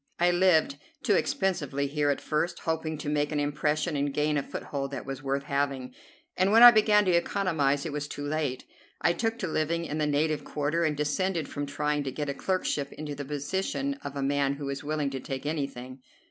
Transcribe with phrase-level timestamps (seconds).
[0.17, 4.41] I lived too expensively here at first, hoping to make an impression and gain a
[4.41, 5.93] foothold that was worth having,
[6.35, 8.65] and when I began to economize it was too late.
[9.01, 12.33] I took to living in the native quarter, and descended from trying to get a
[12.33, 15.99] clerkship into the position of a man who is willing to take anything.